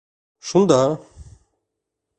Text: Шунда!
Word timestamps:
Шунда! 0.47 0.79